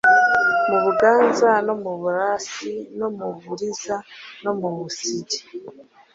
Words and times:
mu 0.69 0.77
Buganza 0.83 1.49
no 1.65 1.73
mu 1.83 1.91
Busarasi 2.01 2.73
no 2.99 3.07
mu 3.17 3.27
Buliza 3.41 3.95
no 4.43 4.51
mu 4.59 4.69
Busigi. 4.77 5.39